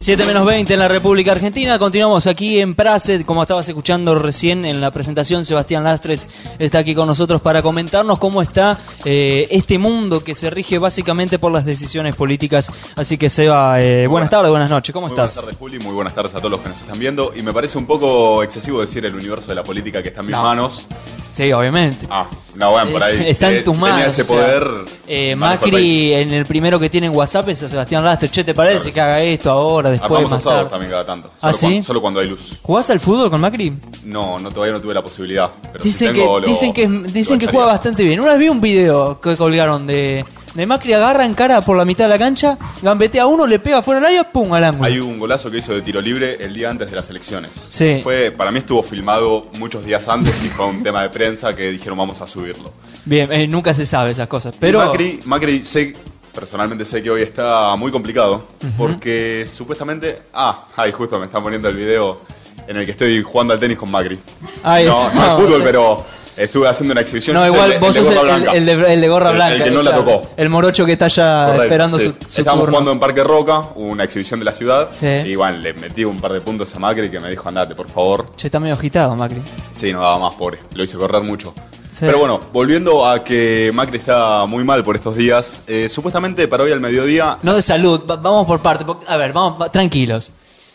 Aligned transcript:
7 0.00 0.26
menos 0.26 0.46
20 0.46 0.72
en 0.74 0.78
la 0.78 0.86
República 0.86 1.32
Argentina. 1.32 1.76
Continuamos 1.76 2.28
aquí 2.28 2.60
en 2.60 2.76
Praset, 2.76 3.24
como 3.26 3.42
estabas 3.42 3.68
escuchando 3.68 4.14
recién 4.14 4.64
en 4.64 4.80
la 4.80 4.92
presentación. 4.92 5.44
Sebastián 5.44 5.82
Lastres 5.82 6.28
está 6.60 6.78
aquí 6.78 6.94
con 6.94 7.08
nosotros 7.08 7.40
para 7.42 7.62
comentarnos 7.62 8.16
cómo 8.20 8.40
está 8.40 8.78
eh, 9.04 9.48
este 9.50 9.76
mundo 9.76 10.22
que 10.22 10.36
se 10.36 10.50
rige 10.50 10.78
básicamente 10.78 11.40
por 11.40 11.50
las 11.50 11.64
decisiones 11.64 12.14
políticas. 12.14 12.70
Así 12.94 13.18
que, 13.18 13.28
Seba, 13.28 13.80
eh, 13.80 14.06
buenas 14.06 14.30
tardes, 14.30 14.50
buenas 14.50 14.70
noches. 14.70 14.92
¿Cómo 14.92 15.08
Muy 15.08 15.14
estás? 15.14 15.34
Buenas 15.34 15.44
tardes, 15.46 15.56
Juli. 15.58 15.78
Muy 15.84 15.94
buenas 15.96 16.14
tardes 16.14 16.32
a 16.32 16.38
todos 16.38 16.52
los 16.52 16.60
que 16.60 16.68
nos 16.68 16.80
están 16.80 16.98
viendo. 17.00 17.32
Y 17.34 17.42
me 17.42 17.52
parece 17.52 17.76
un 17.76 17.86
poco 17.86 18.44
excesivo 18.44 18.80
decir 18.80 19.04
el 19.04 19.16
universo 19.16 19.48
de 19.48 19.56
la 19.56 19.64
política 19.64 20.00
que 20.00 20.10
está 20.10 20.20
en 20.20 20.26
mis 20.28 20.36
No. 20.36 20.42
manos. 20.44 20.86
Sí, 21.32 21.52
obviamente. 21.52 22.06
Ah, 22.10 22.26
no, 22.56 22.72
bueno, 22.72 22.90
por 22.90 23.02
ahí. 23.02 23.14
Es- 23.14 23.20
está 23.28 23.48
si- 23.50 23.56
en 23.56 23.64
tus 23.64 23.76
si 23.76 23.80
tenía 23.82 23.94
manos. 23.96 24.08
ese 24.18 24.22
o 24.22 24.24
sea, 24.24 24.36
poder. 24.38 24.68
eh, 25.06 25.36
Macri, 25.36 26.14
en 26.14 26.34
el 26.34 26.44
primero 26.46 26.80
que 26.80 26.90
tiene 26.90 27.06
en 27.06 27.14
WhatsApp 27.14 27.48
es 27.50 27.62
a 27.62 27.68
Sebastián 27.68 28.04
Lastres. 28.04 28.32
Che, 28.32 28.42
¿te 28.42 28.54
parece 28.54 28.90
que 28.92 29.00
haga 29.00 29.20
esto 29.22 29.50
ahora, 29.50 29.90
después, 29.90 30.10
Armamos 30.10 30.30
más 30.32 30.42
tarde? 30.44 30.70
también 30.70 30.90
cada 30.90 31.06
tanto. 31.06 31.30
¿Ah, 31.40 31.52
Solo, 31.52 31.52
sí? 31.52 31.66
cuando, 31.66 31.82
solo 31.84 32.00
cuando 32.00 32.20
hay 32.20 32.26
luz. 32.28 32.56
¿Jugás 32.62 32.90
al 32.90 32.98
fútbol 32.98 33.30
con 33.30 33.40
Macri? 33.40 33.72
No, 34.04 34.38
no 34.38 34.50
todavía 34.50 34.72
no 34.74 34.80
tuve 34.80 34.94
la 34.94 35.02
posibilidad. 35.02 35.50
Pero 35.72 35.84
si 35.84 35.90
Dicen 35.90 36.12
que, 36.14 36.20
tengo, 36.20 36.40
lo- 36.40 36.46
dicen 36.48 36.72
que, 36.72 36.88
dicen 37.12 37.38
que 37.38 37.46
juega 37.46 37.66
bastante 37.66 38.02
bien. 38.02 38.18
Una 38.20 38.30
vez 38.32 38.40
vi 38.40 38.48
un 38.48 38.60
video 38.60 39.20
que 39.20 39.36
colgaron 39.36 39.86
de, 39.86 40.24
de 40.54 40.66
Macri 40.66 40.92
agarra 40.92 41.24
en 41.24 41.34
cara 41.34 41.60
por 41.60 41.76
la 41.76 41.84
mitad 41.84 42.04
de 42.06 42.10
la 42.10 42.18
cancha, 42.18 42.58
gambetea 42.82 43.22
a 43.22 43.26
uno, 43.26 43.46
le 43.46 43.58
pega 43.58 43.82
fuera 43.82 44.00
del 44.00 44.06
área, 44.06 44.24
pum, 44.32 44.52
al 44.52 44.64
ángulo. 44.64 44.84
Hay 44.84 44.98
un 44.98 45.18
golazo 45.18 45.50
que 45.50 45.58
hizo 45.58 45.72
de 45.72 45.82
tiro 45.82 46.00
libre 46.00 46.36
el 46.40 46.52
día 46.54 46.70
antes 46.70 46.90
de 46.90 46.96
las 46.96 47.08
elecciones. 47.10 47.50
Sí. 47.68 48.00
Fue, 48.02 48.30
para 48.30 48.50
mí 48.50 48.58
estuvo 48.58 48.82
filmado 48.82 49.46
muchos 49.58 49.84
días 49.84 50.08
antes 50.08 50.42
y 50.44 50.48
fue 50.48 50.66
un 50.66 50.82
tema 50.82 51.02
de 51.02 51.10
prensa 51.10 51.54
que 51.54 51.70
dijeron 51.70 51.98
vamos 51.98 52.20
a 52.20 52.26
subirlo. 52.26 52.72
Bien, 53.04 53.30
eh, 53.32 53.46
nunca 53.46 53.72
se 53.74 53.86
sabe 53.86 54.10
esas 54.10 54.28
cosas. 54.28 54.54
Pero 54.58 54.84
Macri, 54.84 55.20
Macri 55.26 55.62
sé, 55.64 55.92
personalmente 56.34 56.84
sé 56.84 57.02
que 57.02 57.10
hoy 57.10 57.22
está 57.22 57.74
muy 57.76 57.90
complicado 57.90 58.44
porque 58.76 59.46
supuestamente... 59.46 60.22
Ah, 60.34 60.66
ay, 60.76 60.92
justo 60.92 61.18
me 61.18 61.26
están 61.26 61.42
poniendo 61.42 61.68
el 61.68 61.76
video 61.76 62.20
en 62.66 62.76
el 62.76 62.84
que 62.84 62.90
estoy 62.92 63.22
jugando 63.22 63.52
al 63.54 63.60
tenis 63.60 63.76
con 63.78 63.90
Macri. 63.90 64.18
Ahí 64.62 64.86
no, 64.86 65.12
no 65.12 65.22
al 65.22 65.28
No, 65.28 65.38
fútbol, 65.38 65.62
pero 65.64 66.04
estuve 66.38 66.68
haciendo 66.68 66.92
una 66.92 67.00
exhibición. 67.00 67.36
no, 67.36 67.46
igual 67.46 67.72
el, 67.72 67.78
vos 67.80 67.96
el 67.96 68.04
sos 68.04 68.14
el, 68.54 68.66
de, 68.66 68.72
el 68.94 69.00
de 69.00 69.08
gorra 69.08 69.30
blanca. 69.32 69.54
El 69.56 69.64
que 69.64 69.70
no 69.70 69.82
la 69.82 69.94
tocó. 69.94 70.22
El 70.36 70.48
morocho 70.48 70.84
que 70.86 70.92
está 70.92 71.08
ya 71.08 71.44
Correcto, 71.46 71.62
esperando 71.64 71.96
sí. 71.98 72.04
su, 72.04 72.30
su 72.30 72.40
Estábamos 72.40 72.62
turno. 72.64 72.72
jugando 72.72 72.92
en 72.92 73.00
Parque 73.00 73.24
Roca, 73.24 73.62
una 73.76 74.04
exhibición 74.04 74.40
de 74.40 74.44
la 74.44 74.52
ciudad. 74.52 74.88
Sí. 74.90 75.06
Y 75.06 75.34
bueno, 75.36 75.58
le 75.58 75.74
metí 75.74 76.04
un 76.04 76.18
par 76.18 76.32
de 76.32 76.40
puntos 76.40 76.74
a 76.74 76.78
Macri 76.78 77.10
que 77.10 77.20
me 77.20 77.28
dijo, 77.30 77.48
andate, 77.48 77.74
por 77.74 77.88
favor. 77.88 78.26
Che, 78.36 78.46
está 78.48 78.58
medio 78.60 78.74
agitado, 78.74 79.14
Macri. 79.14 79.40
Sí, 79.72 79.92
no 79.92 80.00
daba 80.00 80.18
más, 80.18 80.34
pobre. 80.34 80.58
Lo 80.74 80.82
hice 80.84 80.96
correr 80.96 81.22
mucho. 81.22 81.52
Sí. 81.90 82.00
Pero 82.04 82.18
bueno, 82.18 82.38
volviendo 82.52 83.06
a 83.06 83.24
que 83.24 83.70
Macri 83.74 83.96
está 83.96 84.44
muy 84.46 84.62
mal 84.62 84.82
por 84.82 84.94
estos 84.94 85.16
días, 85.16 85.62
eh, 85.66 85.88
supuestamente 85.88 86.46
para 86.46 86.62
hoy 86.62 86.70
al 86.70 86.80
mediodía 86.80 87.38
No 87.42 87.54
de 87.54 87.62
salud, 87.62 88.02
va- 88.08 88.16
vamos 88.16 88.46
por 88.46 88.60
parte. 88.60 88.84
A 89.08 89.16
ver, 89.16 89.32
vamos, 89.32 89.60
va- 89.60 89.72
tranquilos. 89.72 90.30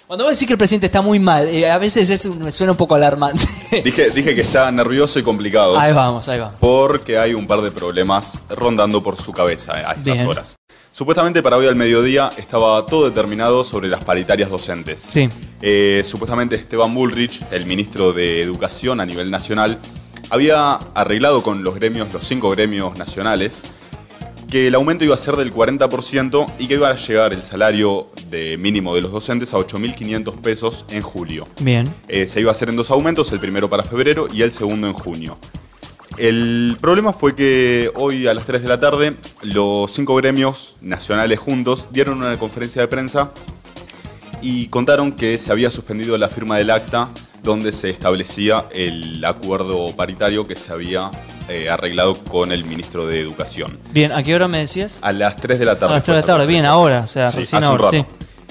Cuando 0.08 0.26
vos 0.26 0.34
decís 0.34 0.48
que 0.48 0.54
el 0.54 0.58
presidente 0.58 0.88
está 0.88 1.02
muy 1.02 1.18
mal, 1.20 1.48
eh, 1.48 1.70
a 1.72 1.78
veces 1.78 2.10
es 2.10 2.26
un- 2.26 2.40
me 2.44 2.52
suena 2.52 2.72
un 2.72 2.78
poco 2.78 2.96
alarmante. 2.96 3.44
dije, 3.84 4.10
dije 4.12 4.36
que 4.36 4.42
está 4.42 4.70
nervioso 4.72 5.18
y 5.18 5.24
complicado. 5.24 5.80
ahí 5.80 5.94
vamos, 5.94 6.28
ahí 6.28 6.40
vamos. 6.40 6.56
porque 6.60 7.18
hay 7.18 7.34
un 7.34 7.48
par 7.48 7.62
de 7.62 7.72
problemas 7.72 8.44
rondando 8.50 9.02
por 9.02 9.20
su 9.20 9.32
cabeza 9.32 9.74
a 9.74 9.92
estas 9.94 10.04
Bien. 10.04 10.28
horas. 10.28 10.56
Supuestamente 10.92 11.42
para 11.42 11.58
hoy 11.58 11.66
al 11.66 11.76
mediodía 11.76 12.30
estaba 12.38 12.86
todo 12.86 13.06
determinado 13.10 13.64
sobre 13.64 13.90
las 13.90 14.04
paritarias 14.04 14.50
docentes. 14.52 15.04
Sí. 15.08 15.28
Eh, 15.62 16.04
supuestamente 16.06 16.56
Esteban 16.56 16.94
Bullrich, 16.94 17.42
el 17.50 17.66
ministro 17.66 18.14
de 18.14 18.42
Educación 18.42 19.00
a 19.02 19.06
nivel 19.06 19.32
nacional, 19.32 19.80
había 20.30 20.74
arreglado 20.94 21.42
con 21.42 21.64
los 21.64 21.74
gremios, 21.76 22.14
los 22.14 22.28
cinco 22.28 22.52
gremios 22.52 22.96
nacionales, 23.00 23.64
que 24.54 24.68
el 24.68 24.76
aumento 24.76 25.04
iba 25.04 25.16
a 25.16 25.18
ser 25.18 25.36
del 25.36 25.52
40% 25.52 26.46
y 26.60 26.68
que 26.68 26.76
iba 26.76 26.88
a 26.88 26.96
llegar 26.96 27.34
el 27.34 27.42
salario 27.42 28.12
de 28.30 28.56
mínimo 28.56 28.94
de 28.94 29.02
los 29.02 29.12
docentes 29.12 29.52
a 29.56 29.58
8.500 29.58 30.42
pesos 30.42 30.86
en 30.92 31.02
julio. 31.02 31.44
Bien. 31.62 31.92
Eh, 32.08 32.28
se 32.28 32.40
iba 32.40 32.50
a 32.50 32.52
hacer 32.52 32.70
en 32.70 32.76
dos 32.76 32.92
aumentos, 32.92 33.32
el 33.32 33.40
primero 33.40 33.68
para 33.68 33.82
febrero 33.84 34.28
y 34.32 34.44
el 34.44 34.52
segundo 34.52 34.86
en 34.86 34.94
junio. 34.94 35.40
El 36.20 36.78
problema 36.80 37.14
fue 37.14 37.34
que 37.34 37.90
hoy 37.96 38.28
a 38.28 38.36
las 38.36 38.46
3 38.46 38.62
de 38.62 38.70
la 38.70 38.80
tarde 38.80 39.14
los 39.42 39.92
cinco 39.92 40.16
gremios 40.18 40.76
nacionales 40.82 41.40
juntos 41.40 41.88
dieron 41.90 42.20
una 42.20 42.38
conferencia 42.38 42.84
de 42.84 42.88
prensa 42.88 43.32
y 44.44 44.68
contaron 44.68 45.14
que 45.14 45.40
se 45.40 45.52
había 45.52 45.72
suspendido 45.72 46.16
la 46.20 46.30
firma 46.30 46.58
del 46.58 46.70
acta 46.70 47.10
donde 47.44 47.72
se 47.72 47.90
establecía 47.90 48.66
el 48.72 49.24
acuerdo 49.26 49.88
paritario 49.96 50.48
que 50.48 50.56
se 50.56 50.72
había 50.72 51.12
eh, 51.50 51.70
arreglado 51.70 52.16
con 52.16 52.52
el 52.52 52.66
ministro 52.66 53.06
de 53.06 53.20
Educación. 53.20 53.78
Bien, 53.92 54.12
¿a 54.14 54.24
qué 54.24 54.34
hora 54.34 54.48
me 54.48 54.60
decías? 54.60 55.00
A 55.02 55.12
las 55.12 55.36
3 55.36 55.60
de 55.60 55.66
la 55.66 55.78
tarde. 55.78 55.94
A 55.94 55.98
las 55.98 56.06
fue 56.06 56.14
3 56.14 56.26
de 56.26 56.32
la 56.32 56.38
tarde, 56.38 56.48
bien, 56.48 56.66
ahora, 56.66 57.02
o 57.02 57.08
sea, 57.08 57.32
Sí, 57.32 57.44
un 57.56 57.64
ahora, 57.64 57.92
rato. 57.92 58.08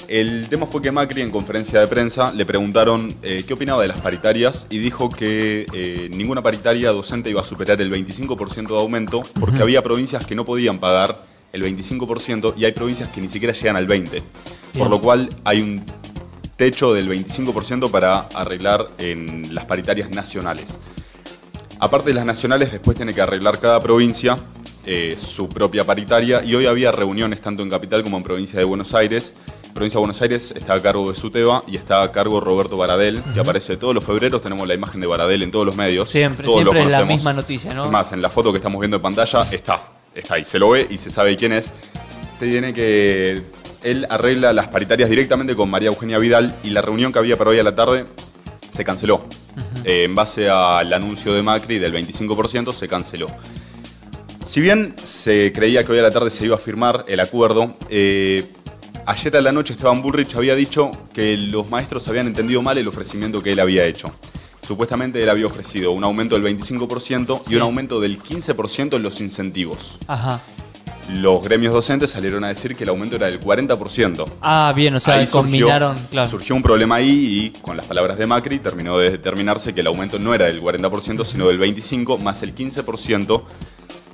El 0.08 0.46
tema 0.48 0.66
fue 0.66 0.82
que 0.82 0.92
Macri 0.92 1.22
en 1.22 1.30
conferencia 1.30 1.80
de 1.80 1.86
prensa 1.86 2.32
le 2.34 2.44
preguntaron 2.44 3.14
eh, 3.22 3.44
qué 3.46 3.54
opinaba 3.54 3.80
de 3.80 3.88
las 3.88 3.98
paritarias 4.00 4.66
y 4.68 4.76
dijo 4.78 5.08
que 5.08 5.64
eh, 5.72 6.10
ninguna 6.12 6.42
paritaria 6.42 6.90
docente 6.90 7.30
iba 7.30 7.40
a 7.40 7.44
superar 7.44 7.80
el 7.80 7.90
25% 7.90 8.68
de 8.68 8.76
aumento 8.76 9.22
porque 9.40 9.62
había 9.62 9.80
provincias 9.80 10.26
que 10.26 10.34
no 10.34 10.44
podían 10.44 10.80
pagar 10.80 11.16
el 11.54 11.62
25% 11.62 12.54
y 12.58 12.66
hay 12.66 12.72
provincias 12.72 13.08
que 13.08 13.22
ni 13.22 13.28
siquiera 13.30 13.54
llegan 13.54 13.76
al 13.76 13.88
20%. 13.88 14.10
Bien. 14.10 14.22
Por 14.76 14.90
lo 14.90 15.00
cual 15.00 15.30
hay 15.44 15.62
un 15.62 15.82
techo 16.62 16.94
del 16.94 17.08
25% 17.08 17.90
para 17.90 18.20
arreglar 18.36 18.86
en 18.98 19.52
las 19.52 19.64
paritarias 19.64 20.10
nacionales. 20.10 20.78
Aparte 21.80 22.10
de 22.10 22.14
las 22.14 22.24
nacionales, 22.24 22.70
después 22.70 22.96
tiene 22.96 23.12
que 23.12 23.20
arreglar 23.20 23.58
cada 23.58 23.80
provincia 23.80 24.36
eh, 24.86 25.16
su 25.20 25.48
propia 25.48 25.82
paritaria 25.82 26.44
y 26.44 26.54
hoy 26.54 26.66
había 26.66 26.92
reuniones 26.92 27.40
tanto 27.40 27.64
en 27.64 27.68
Capital 27.68 28.04
como 28.04 28.16
en 28.16 28.22
provincia 28.22 28.60
de 28.60 28.64
Buenos 28.64 28.94
Aires. 28.94 29.34
Provincia 29.74 29.98
de 29.98 30.02
Buenos 30.02 30.22
Aires 30.22 30.54
está 30.56 30.74
a 30.74 30.80
cargo 30.80 31.10
de 31.10 31.16
Suteba 31.16 31.64
y 31.66 31.76
está 31.76 32.00
a 32.00 32.12
cargo 32.12 32.38
Roberto 32.38 32.76
Baradel, 32.76 33.20
que 33.34 33.40
aparece 33.40 33.76
todos 33.76 33.92
los 33.92 34.04
febreros, 34.04 34.40
tenemos 34.40 34.68
la 34.68 34.74
imagen 34.74 35.00
de 35.00 35.08
Baradel 35.08 35.42
en 35.42 35.50
todos 35.50 35.66
los 35.66 35.74
medios. 35.74 36.12
Siempre, 36.12 36.44
todos 36.44 36.60
siempre 36.60 36.82
es 36.82 36.90
la 36.90 37.04
misma 37.04 37.32
noticia, 37.32 37.74
¿no? 37.74 37.86
Es 37.86 37.90
más, 37.90 38.12
en 38.12 38.22
la 38.22 38.30
foto 38.30 38.52
que 38.52 38.58
estamos 38.58 38.78
viendo 38.78 38.98
en 38.98 39.02
pantalla 39.02 39.42
está, 39.50 39.82
está 40.14 40.34
ahí, 40.34 40.44
se 40.44 40.60
lo 40.60 40.70
ve 40.70 40.86
y 40.88 40.96
se 40.96 41.10
sabe 41.10 41.34
quién 41.34 41.54
es. 41.54 41.72
Tiene 42.38 42.72
que 42.72 43.42
él 43.84 44.06
arregla 44.10 44.52
las 44.52 44.68
paritarias 44.68 45.08
directamente 45.10 45.54
con 45.56 45.70
María 45.70 45.88
Eugenia 45.88 46.18
Vidal 46.18 46.54
y 46.64 46.70
la 46.70 46.82
reunión 46.82 47.12
que 47.12 47.18
había 47.18 47.36
para 47.36 47.50
hoy 47.50 47.58
a 47.58 47.62
la 47.62 47.74
tarde 47.74 48.04
se 48.72 48.84
canceló. 48.84 49.24
Eh, 49.84 50.04
en 50.04 50.14
base 50.14 50.48
al 50.48 50.92
anuncio 50.92 51.32
de 51.34 51.42
Macri 51.42 51.78
del 51.78 51.92
25% 51.92 52.72
se 52.72 52.88
canceló. 52.88 53.26
Si 54.44 54.60
bien 54.60 54.94
se 55.02 55.52
creía 55.52 55.84
que 55.84 55.92
hoy 55.92 55.98
a 55.98 56.02
la 56.02 56.10
tarde 56.10 56.30
se 56.30 56.44
iba 56.44 56.56
a 56.56 56.58
firmar 56.58 57.04
el 57.08 57.20
acuerdo, 57.20 57.76
eh, 57.90 58.44
ayer 59.06 59.36
a 59.36 59.40
la 59.40 59.52
noche 59.52 59.74
Esteban 59.74 60.02
Bullrich 60.02 60.34
había 60.34 60.54
dicho 60.56 60.90
que 61.12 61.36
los 61.36 61.70
maestros 61.70 62.08
habían 62.08 62.26
entendido 62.26 62.62
mal 62.62 62.76
el 62.78 62.88
ofrecimiento 62.88 63.42
que 63.42 63.52
él 63.52 63.60
había 63.60 63.84
hecho. 63.84 64.10
Supuestamente 64.66 65.22
él 65.22 65.28
había 65.28 65.46
ofrecido 65.46 65.90
un 65.92 66.02
aumento 66.04 66.38
del 66.38 66.44
25% 66.44 67.42
Sí. 67.44 67.52
y 67.52 67.56
un 67.56 67.62
aumento 67.62 68.00
del 68.00 68.18
15% 68.18 68.96
en 68.96 69.02
los 69.02 69.20
incentivos. 69.20 69.98
Ajá. 70.06 70.40
Los 71.10 71.42
gremios 71.42 71.74
docentes 71.74 72.10
salieron 72.10 72.44
a 72.44 72.48
decir 72.48 72.76
que 72.76 72.84
el 72.84 72.90
aumento 72.90 73.16
era 73.16 73.26
del 73.26 73.40
40%. 73.40 74.24
Ah, 74.40 74.72
bien, 74.74 74.94
o 74.94 75.00
sea, 75.00 75.14
Ahí 75.14 75.26
surgió- 75.26 75.40
combinaron, 75.66 75.96
claro. 76.10 76.28
Surgió 76.28 76.54
un 76.54 76.62
problema 76.62 76.96
ahí 76.96 77.10
y 77.54 77.60
con 77.60 77.76
las 77.76 77.86
palabras 77.86 78.16
de 78.18 78.26
Macri 78.26 78.58
terminó 78.60 78.96
de 78.98 79.10
determinarse 79.10 79.74
que 79.74 79.80
el 79.80 79.86
aumento 79.88 80.18
no 80.18 80.34
era 80.34 80.46
del 80.46 80.60
40%, 80.62 81.24
sino 81.24 81.48
del 81.48 81.58
25% 81.58 82.18
más 82.18 82.42
el 82.42 82.54
15% 82.54 83.42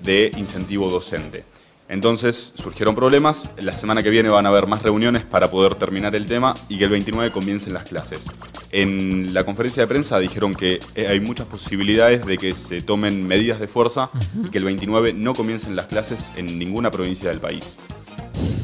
de 0.03 0.31
incentivo 0.37 0.89
docente. 0.89 1.45
Entonces 1.89 2.53
surgieron 2.55 2.95
problemas, 2.95 3.49
la 3.59 3.75
semana 3.75 4.03
que 4.03 4.11
viene 4.11 4.29
van 4.29 4.45
a 4.45 4.51
haber 4.51 4.67
más 4.67 4.83
reuniones 4.83 5.23
para 5.23 5.51
poder 5.51 5.75
terminar 5.75 6.15
el 6.15 6.27
tema 6.27 6.55
y 6.69 6.77
que 6.77 6.85
el 6.85 6.91
29 6.91 7.31
comiencen 7.31 7.73
las 7.73 7.85
clases. 7.85 8.27
En 8.73 9.33
la 9.33 9.45
conferencia 9.45 9.83
de 9.83 9.87
prensa 9.87 10.19
dijeron 10.19 10.53
que 10.55 10.81
eh, 10.95 11.09
hay 11.09 11.21
muchas 11.21 11.47
posibilidades 11.47 12.27
de 12.27 12.37
que 12.37 12.55
se 12.55 12.83
tomen 12.83 13.27
medidas 13.27 13.59
de 13.59 13.69
fuerza 13.69 14.11
y 14.45 14.51
que 14.51 14.59
el 14.59 14.65
29 14.65 15.15
no 15.15 15.33
comiencen 15.33 15.77
las 15.77 15.87
clases 15.87 16.31
en 16.37 16.59
ninguna 16.59 16.91
provincia 16.91 17.31
del 17.31 17.41
país. 17.41 17.79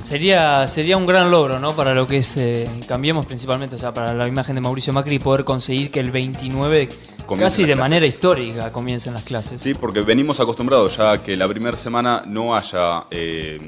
Sería, 0.05 0.69
sería 0.69 0.99
un 0.99 1.07
gran 1.07 1.31
logro, 1.31 1.59
¿no? 1.59 1.75
Para 1.75 1.95
lo 1.95 2.07
que 2.07 2.19
es 2.19 2.37
eh, 2.37 2.69
Cambiemos 2.87 3.25
principalmente, 3.25 3.77
o 3.77 3.79
sea, 3.79 3.95
para 3.95 4.13
la 4.13 4.29
imagen 4.29 4.55
de 4.55 4.61
Mauricio 4.61 4.93
Macri, 4.93 5.19
poder 5.19 5.45
conseguir 5.45 5.91
que 5.91 6.01
el 6.01 6.11
29, 6.11 6.91
Comiencen 6.91 7.14
casi 7.39 7.65
de 7.65 7.77
manera 7.77 8.07
histórica, 8.07 8.71
comiencen 8.73 9.15
las 9.15 9.25
clases. 9.25 9.61
Sí, 9.61 9.75
porque 9.75 10.01
venimos 10.03 10.41
acostumbrados 10.41 10.97
ya 10.97 11.13
a 11.13 11.23
que 11.23 11.37
la 11.37 11.49
primera 11.49 11.77
semana 11.77 12.23
no 12.27 12.55
haya 12.55 13.05
eh, 13.11 13.59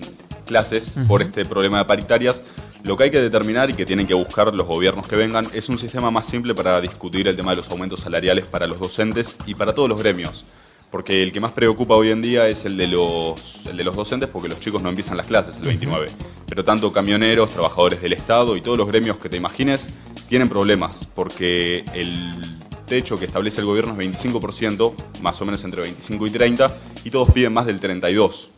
clases 0.44 0.98
por 1.08 1.22
este 1.22 1.44
problema 1.44 1.78
de 1.78 1.84
paritarias. 1.84 2.42
Lo 2.84 2.96
que 2.96 3.04
hay 3.04 3.10
que 3.10 3.20
determinar 3.20 3.68
y 3.68 3.74
que 3.74 3.84
tienen 3.84 4.06
que 4.06 4.14
buscar 4.14 4.54
los 4.54 4.66
gobiernos 4.66 5.08
que 5.08 5.16
vengan 5.16 5.44
es 5.52 5.68
un 5.68 5.76
sistema 5.76 6.10
más 6.10 6.26
simple 6.26 6.54
para 6.54 6.80
discutir 6.80 7.26
el 7.26 7.34
tema 7.34 7.50
de 7.50 7.56
los 7.56 7.68
aumentos 7.70 8.00
salariales 8.00 8.46
para 8.46 8.66
los 8.66 8.78
docentes 8.78 9.36
y 9.46 9.54
para 9.54 9.72
todos 9.74 9.88
los 9.88 9.98
gremios. 9.98 10.44
Porque 10.90 11.22
el 11.22 11.32
que 11.32 11.40
más 11.40 11.50
preocupa 11.50 11.94
hoy 11.94 12.12
en 12.12 12.22
día 12.22 12.46
es 12.48 12.64
el 12.64 12.76
de 12.76 12.86
los, 12.86 13.66
el 13.66 13.76
de 13.76 13.82
los 13.82 13.96
docentes 13.96 14.28
porque 14.28 14.48
los 14.48 14.60
chicos 14.60 14.82
no 14.82 14.88
empiezan 14.88 15.16
las 15.16 15.26
clases 15.26 15.58
el 15.58 15.64
29. 15.64 16.06
Pero 16.48 16.62
tanto 16.62 16.92
camioneros, 16.92 17.50
trabajadores 17.50 18.00
del 18.00 18.12
Estado 18.12 18.56
y 18.56 18.60
todos 18.60 18.78
los 18.78 18.86
gremios 18.86 19.16
que 19.16 19.28
te 19.28 19.36
imagines 19.36 19.90
tienen 20.28 20.48
problemas 20.48 21.08
porque 21.12 21.84
el 21.92 22.55
techo 22.86 23.18
que 23.18 23.26
establece 23.26 23.60
el 23.60 23.66
gobierno 23.66 23.92
es 23.92 23.98
25%, 23.98 24.94
más 25.20 25.40
o 25.40 25.44
menos 25.44 25.62
entre 25.64 25.82
25 25.82 26.26
y 26.26 26.30
30, 26.30 26.74
y 27.04 27.10
todos 27.10 27.30
piden 27.30 27.52
más 27.52 27.66
del 27.66 27.80
32%. 27.80 28.48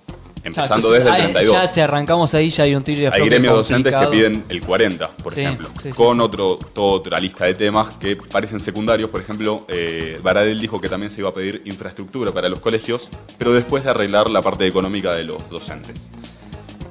empezando 0.45 0.91
desde 0.91 1.09
el 1.09 1.15
32. 1.15 1.53
Ya 1.53 1.67
si 1.67 1.81
arrancamos 1.81 2.35
ahí, 2.35 2.51
ya 2.51 2.65
hay 2.65 2.75
un 2.75 2.83
tiro 2.83 3.01
de 3.01 3.09
Hay 3.09 3.25
gremios 3.25 3.55
docentes 3.55 3.95
que 3.95 4.07
piden 4.07 4.45
el 4.49 4.61
40, 4.61 5.09
por 5.09 5.33
ejemplo, 5.33 5.69
con 5.97 6.21
otro, 6.21 6.59
toda 6.75 6.93
otra 6.93 7.19
lista 7.19 7.47
de 7.47 7.55
temas 7.55 7.95
que 7.95 8.17
parecen 8.17 8.61
secundarios. 8.61 9.11
Por 9.11 9.21
ejemplo, 9.21 9.65
eh, 9.69 10.19
Baradel 10.23 10.61
dijo 10.61 10.81
que 10.81 10.89
también 10.89 11.11
se 11.11 11.21
iba 11.21 11.31
a 11.31 11.35
pedir 11.35 11.63
infraestructura 11.65 12.33
para 12.33 12.49
los 12.49 12.61
colegios, 12.61 13.09
pero 13.39 13.53
después 13.53 13.85
de 13.85 13.91
arreglar 13.91 14.31
la 14.31 14.43
parte 14.43 14.67
económica 14.67 15.15
de 15.15 15.25
los 15.25 15.49
docentes. 15.51 16.11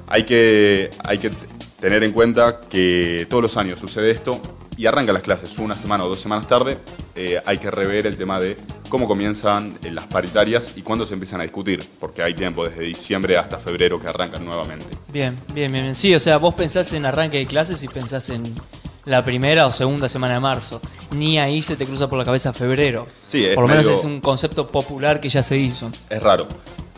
Hay 0.08 0.24
que, 0.24 0.90
hay 1.04 1.18
que 1.18 1.30
tener 1.80 2.02
en 2.02 2.12
cuenta 2.12 2.60
que 2.60 3.26
todos 3.28 3.42
los 3.42 3.56
años 3.56 3.78
sucede 3.78 4.10
esto 4.10 4.40
y 4.78 4.86
arranca 4.86 5.12
las 5.12 5.22
clases 5.22 5.58
una 5.58 5.74
semana 5.74 6.04
o 6.04 6.08
dos 6.08 6.20
semanas 6.20 6.46
tarde. 6.46 6.78
Eh, 7.16 7.42
hay 7.44 7.58
que 7.58 7.70
rever 7.70 8.06
el 8.06 8.16
tema 8.16 8.38
de 8.38 8.56
cómo 8.88 9.08
comienzan 9.08 9.76
eh, 9.82 9.90
las 9.90 10.06
paritarias 10.06 10.74
y 10.76 10.82
cuándo 10.82 11.04
se 11.04 11.14
empiezan 11.14 11.40
a 11.40 11.42
discutir, 11.42 11.84
porque 11.98 12.22
hay 12.22 12.32
tiempo 12.32 12.64
desde 12.66 12.82
diciembre 12.84 13.36
hasta 13.36 13.58
febrero 13.58 14.00
que 14.00 14.06
arrancan 14.06 14.44
nuevamente. 14.44 14.86
Bien, 15.12 15.36
bien, 15.52 15.72
bien. 15.72 15.94
Sí, 15.96 16.14
o 16.14 16.20
sea, 16.20 16.38
vos 16.38 16.54
pensás 16.54 16.92
en 16.92 17.04
arranque 17.04 17.38
de 17.38 17.46
clases 17.46 17.82
y 17.82 17.88
pensás 17.88 18.30
en 18.30 18.42
la 19.04 19.24
primera 19.24 19.66
o 19.66 19.72
segunda 19.72 20.08
semana 20.08 20.34
de 20.34 20.40
marzo. 20.40 20.80
Ni 21.10 21.40
ahí 21.40 21.60
se 21.60 21.74
te 21.76 21.84
cruza 21.84 22.08
por 22.08 22.18
la 22.18 22.24
cabeza 22.24 22.52
febrero. 22.52 23.08
Sí, 23.26 23.46
por 23.54 23.64
lo 23.64 23.68
menos 23.68 23.86
es 23.88 24.04
un 24.04 24.20
concepto 24.20 24.68
popular 24.68 25.20
que 25.20 25.28
ya 25.28 25.42
se 25.42 25.58
hizo. 25.58 25.90
Es 26.08 26.22
raro. 26.22 26.46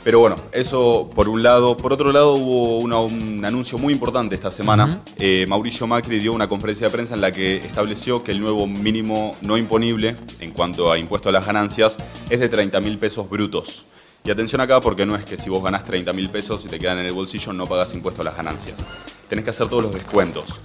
Pero 0.02 0.18
bueno, 0.20 0.36
eso 0.52 1.08
por 1.14 1.28
un 1.28 1.42
lado. 1.42 1.76
Por 1.76 1.92
otro 1.92 2.10
lado, 2.10 2.32
hubo 2.32 2.78
un 2.78 3.44
anuncio 3.44 3.76
muy 3.76 3.92
importante 3.92 4.34
esta 4.34 4.50
semana. 4.50 5.02
Eh, 5.18 5.44
Mauricio 5.46 5.86
Macri 5.86 6.18
dio 6.18 6.32
una 6.32 6.48
conferencia 6.48 6.86
de 6.86 6.92
prensa 6.92 7.14
en 7.14 7.20
la 7.20 7.30
que 7.30 7.56
estableció 7.56 8.24
que 8.24 8.32
el 8.32 8.40
nuevo 8.40 8.66
mínimo 8.66 9.36
no 9.42 9.58
imponible 9.58 10.16
en 10.40 10.52
cuanto 10.52 10.90
a 10.90 10.98
impuesto 10.98 11.28
a 11.28 11.32
las 11.32 11.46
ganancias 11.46 11.98
es 12.30 12.40
de 12.40 12.48
30 12.48 12.80
mil 12.80 12.98
pesos 12.98 13.28
brutos. 13.28 13.84
Y 14.24 14.30
atención 14.30 14.60
acá 14.60 14.80
porque 14.80 15.04
no 15.04 15.16
es 15.16 15.24
que 15.24 15.38
si 15.38 15.50
vos 15.50 15.62
ganás 15.62 15.84
30 15.84 16.12
mil 16.12 16.30
pesos 16.30 16.64
y 16.64 16.68
te 16.68 16.78
quedan 16.78 16.98
en 16.98 17.06
el 17.06 17.12
bolsillo 17.12 17.52
no 17.52 17.66
pagas 17.66 17.94
impuesto 17.94 18.22
a 18.22 18.24
las 18.24 18.36
ganancias. 18.36 18.88
Tenés 19.28 19.44
que 19.44 19.50
hacer 19.50 19.68
todos 19.68 19.82
los 19.82 19.94
descuentos. 19.94 20.60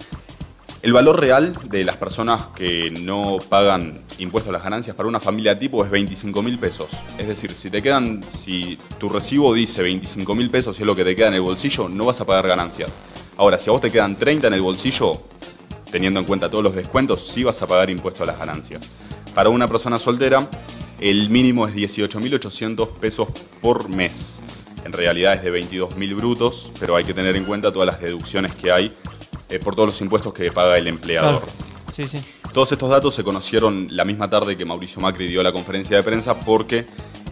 El 0.86 0.94
valor 0.94 1.20
real 1.20 1.52
de 1.68 1.84
las 1.84 1.98
personas 1.98 2.50
que 2.56 2.92
no 3.02 3.40
pagan 3.50 3.96
impuestos 4.20 4.50
a 4.50 4.54
las 4.54 4.64
ganancias 4.64 4.96
para 4.96 5.10
una 5.10 5.20
familia 5.20 5.58
tipo 5.58 5.84
es 5.84 5.90
25 5.90 6.44
mil 6.44 6.60
pesos. 6.60 6.90
Es 7.18 7.28
decir, 7.28 7.50
si 7.54 7.72
te 7.72 7.82
quedan, 7.82 8.22
si 8.22 8.78
tu 9.00 9.10
recibo 9.10 9.52
dice 9.56 9.82
25 9.82 10.36
mil 10.36 10.52
pesos 10.52 10.78
y 10.78 10.84
es 10.84 10.86
lo 10.86 10.96
que 10.96 11.04
te 11.04 11.16
queda 11.16 11.30
en 11.30 11.34
el 11.34 11.42
bolsillo, 11.42 11.90
no 11.90 12.06
vas 12.06 12.22
a 12.22 12.26
pagar 12.26 12.48
ganancias. 12.48 13.00
Ahora, 13.38 13.58
si 13.58 13.72
a 13.72 13.74
vos 13.74 13.82
te 13.82 13.90
quedan 13.90 14.16
30 14.16 14.46
en 14.46 14.54
el 14.54 14.62
bolsillo, 14.62 15.20
teniendo 15.90 16.20
en 16.20 16.28
cuenta 16.28 16.52
todos 16.52 16.64
los 16.64 16.76
descuentos, 16.76 17.26
sí 17.26 17.44
vas 17.44 17.60
a 17.64 17.66
pagar 17.66 17.90
impuestos 17.90 18.22
a 18.22 18.26
las 18.28 18.38
ganancias. 18.38 18.92
Para 19.34 19.50
una 19.50 19.68
persona 19.68 19.98
soltera, 19.98 20.48
el 21.00 21.32
mínimo 21.32 21.68
es 21.68 21.74
18.800 21.74 22.90
pesos 23.00 23.30
por 23.60 23.90
mes. 23.90 24.40
En 24.86 24.94
realidad 24.94 25.34
es 25.34 25.42
de 25.42 25.52
22.000 25.52 26.16
brutos, 26.16 26.72
pero 26.80 26.96
hay 26.96 27.04
que 27.04 27.16
tener 27.16 27.36
en 27.36 27.46
cuenta 27.46 27.74
todas 27.74 27.88
las 27.88 28.00
deducciones 28.00 28.54
que 28.54 28.72
hay 28.72 28.92
eh, 29.50 29.60
por 29.60 29.76
todos 29.76 29.90
los 29.90 30.02
impuestos 30.02 30.34
que 30.34 30.52
paga 30.52 30.78
el 30.78 30.88
empleador. 30.88 31.44
Sí, 31.94 32.06
sí. 32.06 32.20
Todos 32.54 32.72
estos 32.72 32.90
datos 32.90 33.14
se 33.14 33.24
conocieron 33.24 33.88
la 33.92 34.06
misma 34.06 34.30
tarde 34.30 34.58
que 34.58 34.66
Mauricio 34.66 35.02
Macri 35.02 35.28
dio 35.28 35.44
la 35.44 35.52
conferencia 35.52 35.98
de 35.98 36.04
prensa 36.04 36.40
porque 36.40 36.86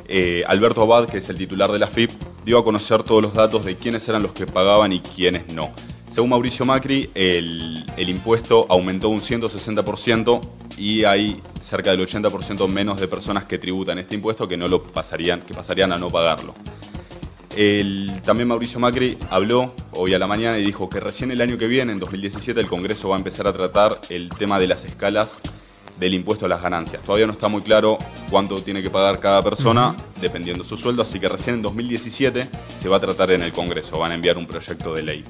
eh, 0.07 0.43
Alberto 0.47 0.81
Abad, 0.81 1.07
que 1.07 1.17
es 1.17 1.29
el 1.29 1.37
titular 1.37 1.71
de 1.71 1.79
la 1.79 1.87
FIP, 1.87 2.11
dio 2.45 2.57
a 2.59 2.63
conocer 2.63 3.03
todos 3.03 3.21
los 3.21 3.33
datos 3.33 3.65
de 3.65 3.75
quiénes 3.75 4.07
eran 4.07 4.21
los 4.21 4.33
que 4.33 4.45
pagaban 4.45 4.93
y 4.93 4.99
quiénes 4.99 5.53
no. 5.53 5.71
Según 6.09 6.29
Mauricio 6.29 6.65
Macri, 6.65 7.09
el, 7.15 7.85
el 7.97 8.09
impuesto 8.09 8.67
aumentó 8.69 9.09
un 9.09 9.19
160% 9.19 10.41
y 10.77 11.05
hay 11.05 11.41
cerca 11.59 11.91
del 11.91 12.05
80% 12.05 12.67
menos 12.67 12.99
de 12.99 13.07
personas 13.07 13.45
que 13.45 13.57
tributan 13.57 13.97
este 13.97 14.15
impuesto 14.15 14.47
que 14.47 14.57
no 14.57 14.67
lo 14.67 14.83
pasarían, 14.83 15.41
que 15.41 15.53
pasarían 15.53 15.91
a 15.91 15.97
no 15.97 16.09
pagarlo 16.09 16.53
también 18.23 18.47
Mauricio 18.47 18.79
Macri 18.79 19.15
habló 19.29 19.71
hoy 19.91 20.13
a 20.15 20.19
la 20.19 20.25
mañana 20.25 20.57
y 20.57 20.63
dijo 20.63 20.89
que 20.89 20.99
recién 20.99 21.29
el 21.29 21.39
año 21.39 21.57
que 21.57 21.67
viene, 21.67 21.91
en 21.91 21.99
2017, 21.99 22.59
el 22.59 22.67
Congreso 22.67 23.09
va 23.09 23.15
a 23.15 23.19
empezar 23.19 23.45
a 23.45 23.53
tratar 23.53 23.99
el 24.09 24.29
tema 24.29 24.57
de 24.59 24.67
las 24.67 24.85
escalas 24.85 25.41
del 25.99 26.15
impuesto 26.15 26.47
a 26.47 26.49
las 26.49 26.63
ganancias. 26.63 27.03
Todavía 27.03 27.27
no 27.27 27.33
está 27.33 27.49
muy 27.49 27.61
claro 27.61 27.99
cuánto 28.31 28.55
tiene 28.55 28.81
que 28.81 28.89
pagar 28.89 29.19
cada 29.19 29.43
persona, 29.43 29.95
dependiendo 30.19 30.63
de 30.63 30.69
su 30.69 30.77
sueldo, 30.77 31.03
así 31.03 31.19
que 31.19 31.27
recién 31.27 31.57
en 31.57 31.61
2017 31.61 32.47
se 32.75 32.89
va 32.89 32.97
a 32.97 32.99
tratar 32.99 33.29
en 33.29 33.43
el 33.43 33.53
Congreso, 33.53 33.99
van 33.99 34.11
a 34.13 34.15
enviar 34.15 34.37
un 34.39 34.47
proyecto 34.47 34.93
de 34.95 35.03
ley. 35.03 35.23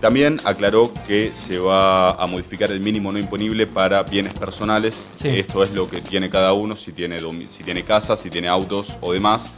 También 0.00 0.38
aclaró 0.44 0.92
que 1.06 1.32
se 1.32 1.58
va 1.58 2.12
a 2.12 2.26
modificar 2.26 2.70
el 2.70 2.80
mínimo 2.80 3.10
no 3.10 3.18
imponible 3.18 3.66
para 3.66 4.02
bienes 4.04 4.32
personales. 4.34 5.08
Esto 5.22 5.62
es 5.62 5.72
lo 5.72 5.88
que 5.88 6.00
tiene 6.00 6.28
cada 6.28 6.52
uno, 6.52 6.76
si 6.76 6.92
tiene, 6.92 7.18
si 7.48 7.64
tiene 7.64 7.84
casa, 7.84 8.16
si 8.16 8.30
tiene 8.30 8.48
autos 8.48 8.94
o 9.00 9.12
demás 9.12 9.52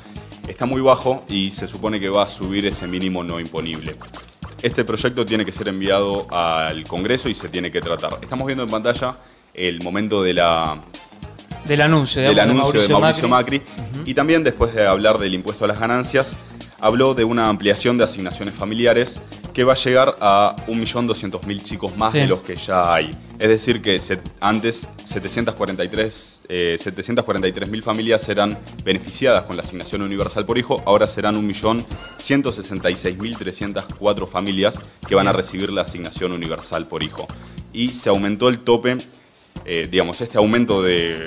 está 0.48 0.66
muy 0.66 0.80
bajo 0.80 1.24
y 1.28 1.50
se 1.50 1.66
supone 1.68 2.00
que 2.00 2.08
va 2.08 2.24
a 2.24 2.28
subir 2.28 2.66
ese 2.66 2.86
mínimo 2.86 3.24
no 3.24 3.40
imponible. 3.40 3.96
Este 4.62 4.84
proyecto 4.84 5.26
tiene 5.26 5.44
que 5.44 5.52
ser 5.52 5.68
enviado 5.68 6.26
al 6.30 6.84
Congreso 6.84 7.28
y 7.28 7.34
se 7.34 7.48
tiene 7.48 7.70
que 7.70 7.80
tratar. 7.80 8.18
Estamos 8.22 8.46
viendo 8.46 8.64
en 8.64 8.70
pantalla 8.70 9.16
el 9.52 9.82
momento 9.82 10.22
de 10.22 10.34
la, 10.34 10.78
del 11.66 11.80
anuncio, 11.80 12.22
del 12.22 12.38
anuncio 12.38 12.80
de 12.80 12.88
Mauricio, 12.88 13.28
Macri, 13.28 13.62
y 14.04 14.14
también 14.14 14.42
después 14.42 14.74
de 14.74 14.86
hablar 14.86 15.18
del 15.18 15.34
impuesto 15.34 15.64
a 15.64 15.68
las 15.68 15.78
ganancias, 15.78 16.36
habló 16.80 17.14
de 17.14 17.24
una 17.24 17.48
ampliación 17.48 17.96
de 17.98 18.04
asignaciones 18.04 18.54
familiares 18.54 19.20
que 19.52 19.64
va 19.64 19.74
a 19.74 19.76
llegar 19.76 20.16
a 20.20 20.56
1.200.000 20.66 21.62
chicos 21.62 21.96
más 21.96 22.12
de 22.12 22.26
los 22.26 22.40
que 22.40 22.56
ya 22.56 22.92
hay. 22.92 23.10
Es 23.38 23.48
decir, 23.48 23.80
que 23.82 24.00
antes 24.40 24.88
743 25.04 26.42
743.000 26.48 27.78
eh, 27.78 27.82
familias 27.82 28.26
eran 28.28 28.58
beneficiadas 28.84 29.44
con 29.44 29.56
la 29.56 29.62
asignación 29.62 30.02
universal 30.02 30.44
por 30.46 30.58
hijo, 30.58 30.82
ahora 30.86 31.06
serán 31.06 31.36
1.166.304 31.36 34.28
familias 34.28 34.80
que 35.06 35.14
van 35.14 35.28
a 35.28 35.32
recibir 35.32 35.70
la 35.72 35.82
asignación 35.82 36.32
universal 36.32 36.86
por 36.86 37.02
hijo. 37.02 37.28
Y 37.72 37.90
se 37.90 38.08
aumentó 38.08 38.48
el 38.48 38.60
tope 38.60 38.96
eh, 39.66 39.88
digamos, 39.90 40.20
este 40.20 40.36
aumento 40.36 40.82
de, 40.82 41.24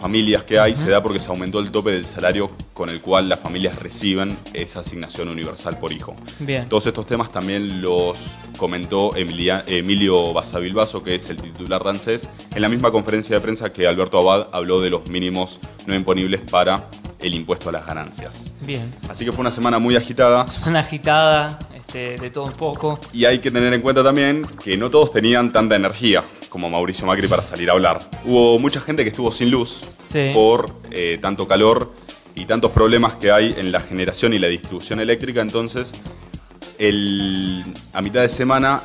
familias 0.00 0.42
que 0.42 0.58
hay 0.58 0.74
se 0.74 0.90
da 0.90 1.00
porque 1.00 1.20
se 1.20 1.28
aumentó 1.28 1.60
el 1.60 1.70
tope 1.70 1.92
del 1.92 2.04
salario 2.04 2.50
con 2.76 2.90
el 2.90 3.00
cual 3.00 3.30
las 3.30 3.40
familias 3.40 3.78
reciben 3.78 4.36
esa 4.52 4.80
asignación 4.80 5.30
universal 5.30 5.78
por 5.78 5.92
hijo. 5.92 6.14
Bien. 6.40 6.68
Todos 6.68 6.86
estos 6.86 7.06
temas 7.06 7.32
también 7.32 7.80
los 7.80 8.18
comentó 8.58 9.16
Emilio 9.16 10.34
Basavilbaso, 10.34 11.02
que 11.02 11.14
es 11.14 11.30
el 11.30 11.38
titular 11.38 11.82
dancés, 11.82 12.28
en 12.54 12.60
la 12.60 12.68
misma 12.68 12.92
conferencia 12.92 13.34
de 13.34 13.40
prensa 13.40 13.72
que 13.72 13.86
Alberto 13.86 14.18
Abad 14.18 14.48
habló 14.52 14.78
de 14.78 14.90
los 14.90 15.08
mínimos 15.08 15.58
no 15.86 15.94
imponibles 15.94 16.42
para 16.42 16.84
el 17.20 17.34
impuesto 17.34 17.70
a 17.70 17.72
las 17.72 17.86
ganancias. 17.86 18.52
Bien. 18.60 18.88
Así 19.08 19.24
que 19.24 19.32
fue 19.32 19.40
una 19.40 19.50
semana 19.50 19.78
muy 19.78 19.96
agitada. 19.96 20.44
Una 20.66 20.80
agitada, 20.80 21.58
este, 21.74 22.18
de 22.18 22.28
todo 22.28 22.44
un 22.44 22.52
poco. 22.52 23.00
Y 23.14 23.24
hay 23.24 23.38
que 23.38 23.50
tener 23.50 23.72
en 23.72 23.80
cuenta 23.80 24.04
también 24.04 24.42
que 24.62 24.76
no 24.76 24.90
todos 24.90 25.12
tenían 25.12 25.50
tanta 25.50 25.76
energía 25.76 26.24
como 26.50 26.68
Mauricio 26.68 27.06
Macri 27.06 27.26
para 27.26 27.40
salir 27.40 27.70
a 27.70 27.72
hablar. 27.72 28.00
Hubo 28.26 28.58
mucha 28.58 28.82
gente 28.82 29.02
que 29.02 29.08
estuvo 29.08 29.32
sin 29.32 29.50
luz 29.50 29.80
por 30.34 30.70
eh, 30.90 31.18
tanto 31.20 31.48
calor 31.48 31.90
y 32.36 32.44
tantos 32.44 32.70
problemas 32.70 33.16
que 33.16 33.32
hay 33.32 33.54
en 33.56 33.72
la 33.72 33.80
generación 33.80 34.32
y 34.34 34.38
la 34.38 34.46
distribución 34.46 35.00
eléctrica, 35.00 35.40
entonces 35.40 35.92
a 37.94 38.02
mitad 38.02 38.20
de 38.20 38.28
semana 38.28 38.82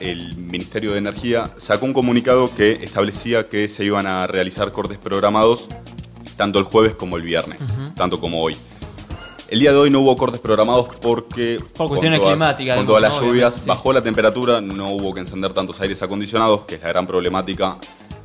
el 0.00 0.36
Ministerio 0.36 0.92
de 0.92 0.98
Energía 0.98 1.50
sacó 1.56 1.84
un 1.84 1.92
comunicado 1.92 2.52
que 2.54 2.72
establecía 2.72 3.48
que 3.48 3.68
se 3.68 3.84
iban 3.84 4.06
a 4.06 4.26
realizar 4.26 4.70
cortes 4.70 4.98
programados 4.98 5.68
tanto 6.36 6.58
el 6.58 6.64
jueves 6.64 6.94
como 6.94 7.16
el 7.16 7.22
viernes, 7.22 7.74
tanto 7.96 8.20
como 8.20 8.40
hoy. 8.40 8.56
El 9.48 9.60
día 9.60 9.72
de 9.72 9.76
hoy 9.76 9.90
no 9.90 10.00
hubo 10.00 10.16
cortes 10.16 10.40
programados 10.40 10.96
porque... 11.00 11.58
Por 11.76 11.88
cuestiones 11.88 12.20
climáticas. 12.20 12.76
Con 12.76 12.86
todas 12.86 13.02
las 13.02 13.20
lluvias 13.20 13.66
bajó 13.66 13.92
la 13.92 14.02
temperatura, 14.02 14.60
no 14.60 14.90
hubo 14.90 15.12
que 15.12 15.20
encender 15.20 15.52
tantos 15.52 15.80
aires 15.80 16.02
acondicionados, 16.02 16.64
que 16.64 16.76
es 16.76 16.82
la 16.82 16.88
gran 16.88 17.06
problemática 17.06 17.76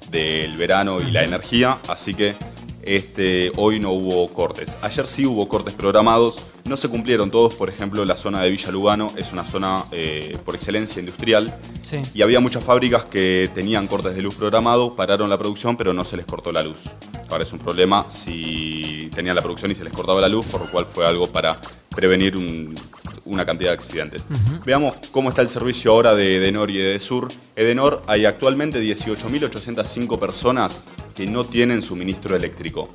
del 0.09 0.55
verano 0.57 0.99
y 0.99 1.11
la 1.11 1.23
energía, 1.23 1.77
así 1.87 2.13
que 2.13 2.35
este, 2.89 3.51
hoy 3.57 3.79
no 3.79 3.91
hubo 3.91 4.27
cortes. 4.33 4.75
Ayer 4.81 5.05
sí 5.05 5.23
hubo 5.23 5.47
cortes 5.47 5.75
programados, 5.75 6.47
no 6.65 6.75
se 6.75 6.89
cumplieron 6.89 7.29
todos, 7.29 7.53
por 7.53 7.69
ejemplo, 7.69 8.03
la 8.03 8.17
zona 8.17 8.41
de 8.41 8.49
Villa 8.49 8.71
Lugano 8.71 9.11
es 9.15 9.31
una 9.31 9.45
zona 9.45 9.83
eh, 9.91 10.35
por 10.43 10.55
excelencia 10.55 10.99
industrial 10.99 11.55
y 12.15 12.23
había 12.23 12.39
muchas 12.39 12.63
fábricas 12.63 13.05
que 13.05 13.47
tenían 13.53 13.85
cortes 13.85 14.15
de 14.15 14.23
luz 14.23 14.33
programados, 14.33 14.93
pararon 14.93 15.29
la 15.29 15.37
producción, 15.37 15.77
pero 15.77 15.93
no 15.93 16.03
se 16.03 16.17
les 16.17 16.25
cortó 16.25 16.51
la 16.51 16.63
luz. 16.63 16.77
Ahora 17.29 17.43
es 17.43 17.53
un 17.53 17.59
problema 17.59 18.09
si 18.09 19.07
tenían 19.13 19.35
la 19.35 19.43
producción 19.43 19.69
y 19.69 19.75
se 19.75 19.83
les 19.83 19.93
cortaba 19.93 20.19
la 20.19 20.29
luz, 20.29 20.47
por 20.47 20.61
lo 20.61 20.71
cual 20.71 20.87
fue 20.87 21.05
algo 21.05 21.27
para 21.27 21.55
prevenir 21.95 22.35
una 23.25 23.45
cantidad 23.45 23.69
de 23.69 23.75
accidentes. 23.75 24.27
Veamos 24.65 24.95
cómo 25.11 25.29
está 25.29 25.41
el 25.41 25.49
servicio 25.49 25.91
ahora 25.91 26.15
de 26.15 26.37
Edenor 26.37 26.71
y 26.71 26.77
de 26.77 26.91
Edesur. 26.91 27.27
Edenor 27.55 28.01
hay 28.07 28.25
actualmente 28.25 28.81
18.805 28.81 30.19
personas 30.19 30.85
que 31.15 31.25
no 31.27 31.43
tienen 31.43 31.81
suministro 31.81 32.35
eléctrico. 32.35 32.89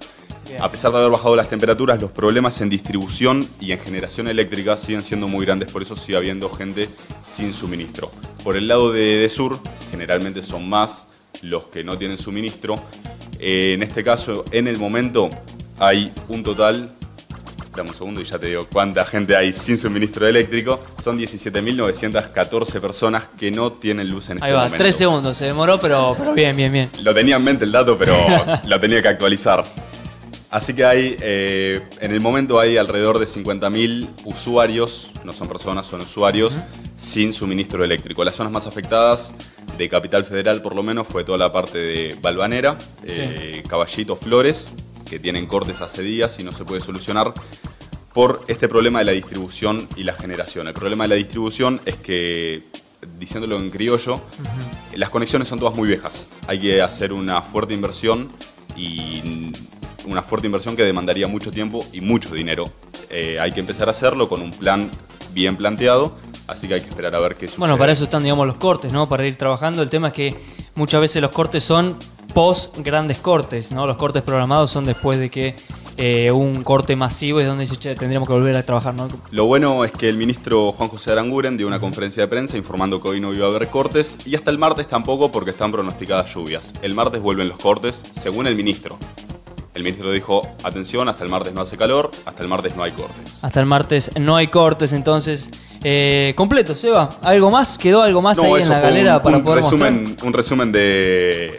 A 0.61 0.71
pesar 0.71 0.93
de 0.93 0.99
haber 0.99 1.11
bajado 1.11 1.37
las 1.37 1.49
temperaturas, 1.49 2.01
los 2.01 2.11
problemas 2.11 2.61
en 2.61 2.69
distribución 2.69 3.47
y 3.61 3.73
en 3.73 3.79
generación 3.79 4.29
eléctrica 4.29 4.77
siguen 4.77 5.03
siendo 5.03 5.27
muy 5.27 5.45
grandes, 5.45 5.73
por 5.73 5.83
eso 5.83 5.97
sigue 5.97 6.17
habiendo 6.17 6.49
gente 6.51 6.89
sin 7.25 7.53
suministro. 7.53 8.11
Por 8.45 8.57
el 8.57 8.69
lado 8.69 8.93
de 8.93 9.21
Edesur, 9.21 9.59
generalmente 9.91 10.43
son 10.43 10.69
más 10.69 11.09
los 11.43 11.65
que 11.65 11.83
no 11.83 11.99
tienen 11.99 12.19
suministro. 12.19 12.75
Eh, 13.41 13.73
en 13.75 13.83
este 13.83 14.05
caso, 14.05 14.45
en 14.53 14.69
el 14.69 14.79
momento, 14.79 15.29
hay 15.79 16.13
un 16.29 16.43
total 16.43 16.91
Dame 17.77 17.91
un 17.91 17.97
segundo 17.97 18.21
y 18.21 18.25
ya 18.25 18.39
te 18.39 18.47
digo 18.47 18.67
cuánta 18.73 19.05
gente 19.05 19.37
hay 19.37 19.53
sin 19.53 19.77
suministro 19.77 20.27
eléctrico. 20.29 20.81
Son 21.03 21.19
17.914 21.19 22.81
personas 22.81 23.29
que 23.39 23.51
no 23.51 23.73
tienen 23.73 24.09
luz 24.09 24.31
en 24.31 24.37
este 24.37 24.47
Ahí 24.47 24.53
va, 24.53 24.61
momento. 24.65 24.79
tres 24.79 24.97
segundos, 24.97 25.37
se 25.37 25.47
demoró, 25.47 25.79
pero, 25.79 26.15
pero 26.19 26.35
bien, 26.35 26.57
bien, 26.57 26.73
bien. 26.73 26.91
Lo 27.03 27.13
tenía 27.15 27.37
en 27.37 27.45
mente 27.45 27.65
el 27.65 27.73
dato, 27.73 27.97
pero 27.99 28.15
lo 28.67 28.81
tenía 28.81 29.03
que 29.03 29.09
actualizar. 29.09 29.65
Así 30.51 30.73
que 30.73 30.85
hay, 30.85 31.17
eh, 31.21 31.81
en 32.01 32.13
el 32.13 32.21
momento 32.21 32.61
hay 32.61 32.77
alrededor 32.77 33.19
de 33.19 33.27
50.000 33.27 34.09
usuarios, 34.25 35.11
no 35.25 35.33
son 35.33 35.49
personas, 35.49 35.85
son 35.85 36.01
usuarios, 36.01 36.55
sin 36.97 37.33
suministro 37.33 37.83
eléctrico. 37.83 38.23
Las 38.23 38.37
zonas 38.37 38.53
más 38.53 38.69
afectadas 38.69 39.35
de 39.77 39.89
Capital 39.89 40.25
Federal, 40.25 40.63
por 40.63 40.77
lo 40.77 40.85
menos, 40.85 41.09
fue 41.09 41.25
toda 41.25 41.39
la 41.39 41.53
parte 41.53 41.79
de 41.79 42.17
Balvanera, 42.23 42.79
eh, 43.03 43.65
Caballito, 43.69 44.15
Flores, 44.15 44.75
que 45.11 45.19
tienen 45.19 45.47
cortes 45.47 45.81
hace 45.81 46.03
días 46.03 46.39
y 46.39 46.45
no 46.45 46.53
se 46.53 46.65
puede 46.65 46.81
solucionar 46.81 47.35
por 48.15 48.41
este 48.47 48.69
problema 48.69 49.01
de 49.01 49.07
la 49.07 49.13
distribución 49.13 49.87
y 49.97 50.05
la 50.05 50.15
generación. 50.15 50.69
El 50.69 50.73
problema 50.73 51.05
de 51.05 51.09
la 51.09 51.15
distribución 51.17 51.81
es 51.85 51.97
que, 51.97 52.63
diciéndolo 53.19 53.59
en 53.59 53.69
criollo, 53.71 54.21
las 54.95 55.11
conexiones 55.11 55.49
son 55.49 55.59
todas 55.59 55.77
muy 55.77 55.89
viejas. 55.89 56.29
Hay 56.47 56.61
que 56.61 56.81
hacer 56.81 57.13
una 57.13 57.43
fuerte 57.43 57.75
inversión 57.75 58.29
y 58.77 59.51
una 60.07 60.23
fuerte 60.23 60.47
inversión 60.47 60.77
que 60.77 60.85
demandaría 60.85 61.27
mucho 61.27 61.51
tiempo 61.51 61.85
y 61.93 62.01
mucho 62.01 62.33
dinero. 62.33 62.65
Eh, 63.11 63.37
hay 63.41 63.51
que 63.51 63.61
empezar 63.61 63.89
a 63.89 63.91
hacerlo 63.91 64.29
con 64.29 64.41
un 64.41 64.53
plan 64.53 64.89
bien 65.33 65.57
planteado, 65.57 66.17
así 66.47 66.69
que 66.69 66.75
hay 66.75 66.81
que 66.81 66.91
esperar 66.91 67.17
a 67.17 67.19
ver 67.19 67.35
qué 67.35 67.49
sucede. 67.49 67.59
Bueno, 67.59 67.77
para 67.77 67.91
eso 67.91 68.05
están, 68.05 68.23
digamos, 68.23 68.47
los 68.47 68.57
cortes, 68.57 68.93
¿no? 68.93 69.09
Para 69.09 69.27
ir 69.27 69.37
trabajando. 69.37 69.83
El 69.83 69.89
tema 69.89 70.09
es 70.09 70.15
que 70.15 70.37
muchas 70.77 71.01
veces 71.01 71.21
los 71.21 71.33
cortes 71.33 71.65
son 71.65 71.97
post 72.33 72.77
grandes 72.79 73.19
cortes, 73.19 73.73
¿no? 73.73 73.89
Los 73.89 73.97
cortes 73.97 74.23
programados 74.23 74.71
son 74.71 74.85
después 74.85 75.19
de 75.19 75.31
que 75.31 75.57
eh, 75.97 76.31
un 76.31 76.63
corte 76.65 76.97
masivo 76.97 77.41
es 77.41 77.47
donde 77.47 77.63
dice, 77.63 77.77
che, 77.77 77.95
tendríamos 77.95 78.29
que 78.29 78.35
volver 78.35 78.57
a 78.57 78.63
trabajar, 78.63 78.95
¿no? 78.95 79.09
Lo 79.31 79.47
bueno 79.47 79.85
es 79.85 79.93
que 79.93 80.09
el 80.09 80.17
ministro 80.17 80.73
Juan 80.73 80.89
José 80.89 81.13
Aranguren 81.13 81.57
dio 81.57 81.67
una 81.67 81.79
conferencia 81.79 82.23
de 82.23 82.29
prensa 82.29 82.57
informando 82.57 83.01
que 83.01 83.09
hoy 83.09 83.21
no 83.21 83.33
iba 83.33 83.47
a 83.47 83.51
haber 83.51 83.69
cortes 83.69 84.19
y 84.27 84.35
hasta 84.35 84.51
el 84.51 84.59
martes 84.59 84.89
tampoco 84.89 85.31
porque 85.31 85.51
están 85.51 85.71
pronosticadas 85.73 86.35
lluvias. 86.35 86.75
El 86.83 86.95
martes 86.95 87.23
vuelven 87.23 87.49
los 87.49 87.59
cortes, 87.59 88.03
según 88.19 88.47
el 88.47 88.57
ministro. 88.57 88.99
El 89.75 89.83
ministro 89.83 90.11
dijo, 90.11 90.43
atención, 90.63 91.09
hasta 91.09 91.25
el 91.25 91.31
martes 91.31 91.53
no 91.53 91.61
hace 91.61 91.77
calor, 91.77 92.11
hasta 92.27 92.43
el 92.43 92.49
martes 92.49 92.77
no 92.77 92.85
hay 92.85 92.93
cortes. 92.93 93.43
Hasta 93.43 93.61
el 93.61 93.67
martes 93.67 94.11
no 94.19 94.37
hay 94.37 94.47
cortes, 94.49 94.93
entonces... 94.93 95.51
Eh, 95.87 96.33
completo, 96.35 96.75
Seba. 96.75 97.11
¿Algo 97.21 97.51
más? 97.51 97.77
¿Quedó 97.77 98.03
algo 98.03 98.23
más 98.23 98.39
ahí 98.39 98.63
en 98.63 98.69
la 98.71 98.81
galera 98.81 99.17
un, 99.17 99.23
para 99.23 99.37
un 99.37 99.43
poder 99.43 99.63
resumen, 99.63 100.03
mostrar? 100.05 100.27
Un 100.27 100.33
resumen 100.33 100.73
de, 100.73 101.59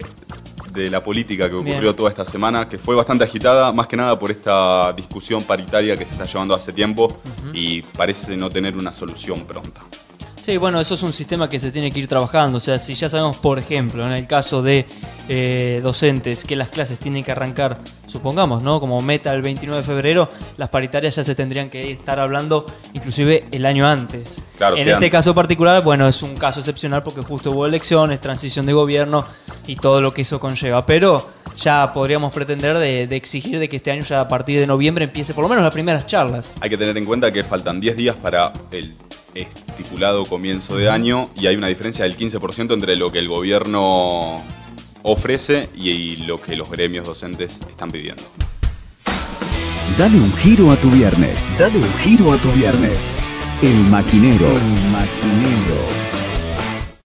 de 0.75 0.89
la 0.91 1.01
política 1.01 1.49
que 1.49 1.55
ocurrió 1.55 1.79
Bien. 1.79 1.95
toda 1.95 2.09
esta 2.09 2.25
semana, 2.25 2.67
que 2.69 2.77
fue 2.77 2.95
bastante 2.95 3.23
agitada, 3.23 3.71
más 3.71 3.87
que 3.87 3.95
nada 3.95 4.19
por 4.19 4.29
esta 4.29 4.93
discusión 4.93 5.41
paritaria 5.43 5.95
que 5.97 6.05
se 6.05 6.11
está 6.11 6.25
llevando 6.25 6.53
hace 6.53 6.73
tiempo 6.73 7.21
y 7.53 7.81
parece 7.81 8.35
no 8.35 8.49
tener 8.49 8.75
una 8.75 8.93
solución 8.93 9.45
pronta. 9.45 9.81
Sí, 10.45 10.57
bueno, 10.57 10.79
eso 10.79 10.93
es 10.93 11.01
un 11.01 11.11
sistema 11.11 11.49
que 11.49 11.57
se 11.57 11.71
tiene 11.71 11.91
que 11.91 12.01
ir 12.01 12.07
trabajando. 12.07 12.57
O 12.57 12.59
sea, 12.59 12.77
si 12.77 12.93
ya 12.93 13.09
sabemos, 13.09 13.37
por 13.37 13.57
ejemplo, 13.57 14.05
en 14.05 14.11
el 14.11 14.27
caso 14.27 14.61
de 14.61 14.85
eh, 15.27 15.79
docentes, 15.81 16.45
que 16.45 16.55
las 16.55 16.69
clases 16.69 16.99
tienen 16.99 17.23
que 17.23 17.31
arrancar, 17.31 17.75
supongamos, 18.05 18.61
¿no? 18.61 18.79
Como 18.79 19.01
meta 19.01 19.33
el 19.33 19.41
29 19.41 19.81
de 19.81 19.83
febrero, 19.83 20.29
las 20.57 20.69
paritarias 20.69 21.15
ya 21.15 21.23
se 21.23 21.33
tendrían 21.33 21.71
que 21.71 21.91
estar 21.91 22.19
hablando 22.19 22.67
inclusive 22.93 23.43
el 23.51 23.65
año 23.65 23.87
antes. 23.87 24.39
Claro, 24.55 24.77
en 24.77 24.87
este 24.87 25.09
caso 25.09 25.33
particular, 25.33 25.81
bueno, 25.81 26.07
es 26.07 26.21
un 26.21 26.35
caso 26.35 26.59
excepcional 26.59 27.01
porque 27.01 27.21
justo 27.21 27.49
hubo 27.49 27.65
elecciones, 27.65 28.21
transición 28.21 28.67
de 28.67 28.73
gobierno 28.73 29.25
y 29.65 29.77
todo 29.77 29.99
lo 29.99 30.13
que 30.13 30.21
eso 30.21 30.39
conlleva. 30.39 30.85
Pero 30.85 31.27
ya 31.57 31.89
podríamos 31.89 32.31
pretender 32.31 32.77
de, 32.77 33.07
de 33.07 33.15
exigir 33.15 33.57
de 33.57 33.67
que 33.67 33.77
este 33.77 33.89
año 33.89 34.03
ya 34.03 34.21
a 34.21 34.27
partir 34.27 34.59
de 34.59 34.67
noviembre 34.67 35.05
empiece 35.05 35.33
por 35.33 35.41
lo 35.41 35.49
menos 35.49 35.63
las 35.63 35.73
primeras 35.73 36.05
charlas. 36.05 36.53
Hay 36.61 36.69
que 36.69 36.77
tener 36.77 36.95
en 36.95 37.05
cuenta 37.05 37.31
que 37.31 37.41
faltan 37.43 37.79
10 37.79 37.97
días 37.97 38.15
para 38.15 38.53
el 38.69 38.93
estipulado 39.35 40.25
comienzo 40.25 40.77
de 40.77 40.89
año 40.89 41.25
y 41.39 41.47
hay 41.47 41.55
una 41.55 41.67
diferencia 41.67 42.05
del 42.05 42.17
15% 42.17 42.73
entre 42.73 42.95
lo 42.97 43.11
que 43.11 43.19
el 43.19 43.27
gobierno 43.27 44.37
ofrece 45.03 45.69
y, 45.75 46.15
lo 46.25 46.41
que 46.41 46.55
los 46.55 46.69
gremios 46.69 47.05
docentes 47.05 47.61
están 47.69 47.91
pidiendo. 47.91 48.23
Dale 49.97 50.17
un 50.17 50.33
giro 50.37 50.71
a 50.71 50.75
tu 50.77 50.89
viernes. 50.89 51.37
Dale 51.59 51.77
un 51.77 51.93
giro 51.99 52.33
a 52.33 52.37
tu 52.37 52.51
viernes. 52.51 52.97
El 53.61 53.75
maquinero. 53.85 54.47
El 54.47 54.91
maquinero. 54.91 56.14